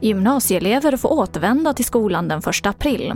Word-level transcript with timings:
Gymnasieelever 0.00 0.96
får 0.96 1.12
återvända 1.12 1.74
till 1.74 1.84
skolan 1.84 2.28
den 2.28 2.38
1 2.38 2.66
april. 2.66 3.14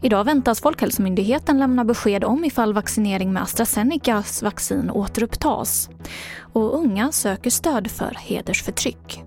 Idag 0.00 0.24
väntas 0.24 0.60
Folkhälsomyndigheten 0.60 1.58
lämna 1.58 1.84
besked 1.84 2.24
om 2.24 2.44
ifall 2.44 2.72
vaccinering 2.72 3.32
med 3.32 3.42
AstraZenecas 3.42 4.42
vaccin 4.42 4.90
återupptas. 4.90 5.90
Och 6.40 6.74
unga 6.78 7.12
söker 7.12 7.50
stöd 7.50 7.90
för 7.90 8.16
hedersförtryck. 8.20 9.23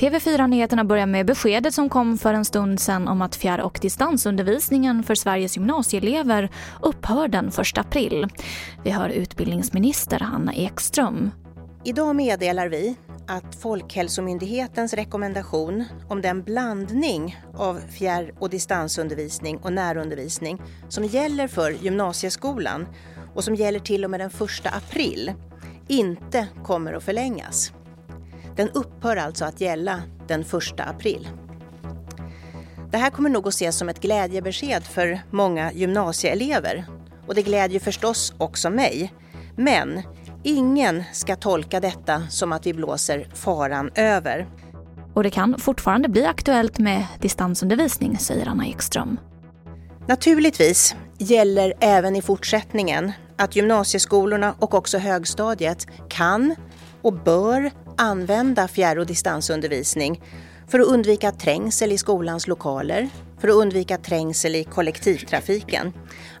TV4-nyheterna 0.00 0.84
börjar 0.84 1.06
med 1.06 1.26
beskedet 1.26 1.74
som 1.74 1.88
kom 1.88 2.18
för 2.18 2.34
en 2.34 2.44
stund 2.44 2.80
sedan 2.80 3.08
om 3.08 3.22
att 3.22 3.36
fjärr 3.36 3.60
och 3.60 3.78
distansundervisningen 3.82 5.02
för 5.02 5.14
Sveriges 5.14 5.56
gymnasieelever 5.56 6.50
upphör 6.82 7.28
den 7.28 7.48
1 7.48 7.54
april. 7.78 8.28
Vi 8.84 8.90
hör 8.90 9.08
utbildningsminister 9.08 10.18
Hanna 10.18 10.54
Ekström. 10.54 11.30
Idag 11.84 12.16
meddelar 12.16 12.68
vi 12.68 12.96
att 13.26 13.54
Folkhälsomyndighetens 13.54 14.94
rekommendation 14.94 15.84
om 16.08 16.22
den 16.22 16.42
blandning 16.42 17.38
av 17.54 17.80
fjärr 17.90 18.34
och 18.38 18.50
distansundervisning 18.50 19.58
och 19.58 19.72
närundervisning 19.72 20.62
som 20.88 21.04
gäller 21.04 21.48
för 21.48 21.70
gymnasieskolan 21.70 22.86
och 23.34 23.44
som 23.44 23.54
gäller 23.54 23.80
till 23.80 24.04
och 24.04 24.10
med 24.10 24.20
den 24.20 24.30
1 24.30 24.36
april 24.64 25.32
inte 25.88 26.46
kommer 26.64 26.92
att 26.92 27.04
förlängas. 27.04 27.72
Den 28.56 28.68
upphör 28.68 29.16
alltså 29.16 29.44
att 29.44 29.60
gälla 29.60 30.02
den 30.26 30.40
1 30.40 30.48
april. 30.76 31.28
Det 32.90 32.98
här 32.98 33.10
kommer 33.10 33.30
nog 33.30 33.48
att 33.48 33.54
ses 33.54 33.78
som 33.78 33.88
ett 33.88 34.00
glädjebesked 34.00 34.84
för 34.84 35.20
många 35.30 35.72
gymnasieelever 35.72 36.84
och 37.26 37.34
det 37.34 37.42
glädjer 37.42 37.80
förstås 37.80 38.34
också 38.38 38.70
mig. 38.70 39.12
Men 39.56 40.02
ingen 40.42 41.04
ska 41.12 41.36
tolka 41.36 41.80
detta 41.80 42.22
som 42.28 42.52
att 42.52 42.66
vi 42.66 42.74
blåser 42.74 43.28
faran 43.34 43.90
över. 43.94 44.48
Och 45.14 45.22
det 45.22 45.30
kan 45.30 45.58
fortfarande 45.58 46.08
bli 46.08 46.26
aktuellt 46.26 46.78
med 46.78 47.06
distansundervisning, 47.20 48.18
säger 48.18 48.46
Anna 48.46 48.66
Ekström. 48.66 49.20
Naturligtvis 50.08 50.96
gäller 51.18 51.74
även 51.80 52.16
i 52.16 52.22
fortsättningen 52.22 53.12
att 53.36 53.56
gymnasieskolorna 53.56 54.54
och 54.58 54.74
också 54.74 54.98
högstadiet 54.98 55.86
kan 56.08 56.54
och 57.02 57.12
bör 57.12 57.70
använda 57.96 58.68
fjärr 58.68 58.98
och 58.98 59.06
distansundervisning 59.06 60.22
för 60.68 60.80
att 60.80 60.86
undvika 60.86 61.32
trängsel 61.32 61.92
i 61.92 61.98
skolans 61.98 62.46
lokaler, 62.46 63.08
för 63.38 63.48
att 63.48 63.54
undvika 63.54 63.98
trängsel 63.98 64.56
i 64.56 64.64
kollektivtrafiken. 64.64 65.92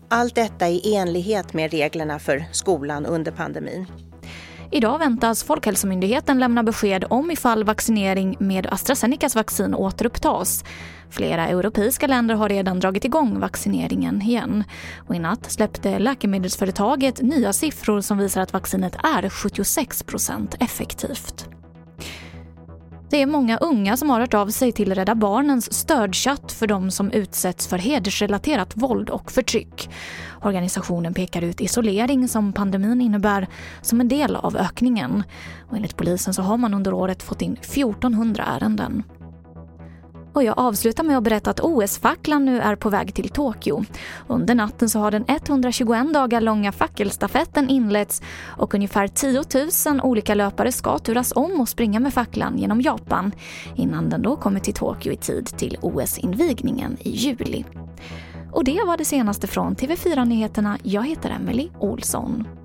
Allt 0.08 0.34
detta 0.34 0.68
i 0.68 0.94
enlighet 0.94 1.52
med 1.54 1.70
reglerna 1.70 2.18
för 2.18 2.44
skolan 2.52 3.06
under 3.06 3.32
pandemin. 3.32 3.86
Idag 4.72 4.98
väntas 4.98 5.44
Folkhälsomyndigheten 5.44 6.38
lämna 6.38 6.62
besked 6.62 7.04
om 7.10 7.30
ifall 7.30 7.64
vaccinering 7.64 8.36
med 8.40 8.66
AstraZenecas 8.66 9.36
vaccin 9.36 9.74
återupptas. 9.74 10.64
Flera 11.10 11.48
europeiska 11.48 12.06
länder 12.06 12.34
har 12.34 12.48
redan 12.48 12.80
dragit 12.80 13.04
igång 13.04 13.40
vaccineringen 13.40 14.22
igen. 14.22 14.64
Och 15.06 15.14
I 15.14 15.18
natt 15.18 15.50
släppte 15.50 15.98
läkemedelsföretaget 15.98 17.22
nya 17.22 17.52
siffror 17.52 18.00
som 18.00 18.18
visar 18.18 18.40
att 18.40 18.52
vaccinet 18.52 18.94
är 18.94 19.22
76% 19.22 20.56
effektivt. 20.60 21.49
Det 23.10 23.22
är 23.22 23.26
många 23.26 23.58
unga 23.58 23.96
som 23.96 24.10
har 24.10 24.20
hört 24.20 24.34
av 24.34 24.48
sig 24.48 24.72
till 24.72 24.94
Rädda 24.94 25.14
Barnens 25.14 25.72
stödchatt 25.72 26.52
för 26.52 26.66
de 26.66 26.90
som 26.90 27.10
utsätts 27.12 27.66
för 27.66 27.78
hedersrelaterat 27.78 28.76
våld 28.76 29.10
och 29.10 29.32
förtryck. 29.32 29.90
Organisationen 30.42 31.14
pekar 31.14 31.42
ut 31.42 31.60
isolering 31.60 32.28
som 32.28 32.52
pandemin 32.52 33.00
innebär 33.00 33.46
som 33.82 34.00
en 34.00 34.08
del 34.08 34.36
av 34.36 34.56
ökningen. 34.56 35.22
Och 35.68 35.76
enligt 35.76 35.96
polisen 35.96 36.34
så 36.34 36.42
har 36.42 36.56
man 36.56 36.74
under 36.74 36.94
året 36.94 37.22
fått 37.22 37.42
in 37.42 37.52
1400 37.52 38.44
ärenden. 38.44 39.02
Och 40.32 40.42
jag 40.42 40.58
avslutar 40.58 41.04
med 41.04 41.16
att 41.16 41.24
berätta 41.24 41.50
att 41.50 41.60
OS-facklan 41.60 42.44
nu 42.44 42.60
är 42.60 42.76
på 42.76 42.90
väg 42.90 43.14
till 43.14 43.28
Tokyo. 43.28 43.84
Under 44.26 44.54
natten 44.54 44.88
så 44.88 44.98
har 44.98 45.10
den 45.10 45.24
121 45.28 46.14
dagar 46.14 46.40
långa 46.40 46.72
fackelstafetten 46.72 47.68
inletts 47.68 48.22
och 48.44 48.74
ungefär 48.74 49.08
10 49.08 49.42
000 49.86 50.00
olika 50.02 50.34
löpare 50.34 50.72
ska 50.72 50.98
turas 50.98 51.32
om 51.36 51.60
och 51.60 51.68
springa 51.68 52.00
med 52.00 52.14
facklan 52.14 52.58
genom 52.58 52.80
Japan 52.80 53.32
innan 53.76 54.08
den 54.08 54.22
då 54.22 54.36
kommer 54.36 54.60
till 54.60 54.74
Tokyo 54.74 55.12
i 55.12 55.16
tid 55.16 55.46
till 55.46 55.76
OS-invigningen 55.80 56.96
i 57.00 57.10
juli. 57.10 57.64
Och 58.52 58.64
det 58.64 58.80
var 58.86 58.96
det 58.96 59.04
senaste 59.04 59.46
från 59.46 59.76
TV4 59.76 60.24
Nyheterna. 60.24 60.78
Jag 60.82 61.06
heter 61.06 61.30
Emily 61.30 61.68
Olsson. 61.78 62.59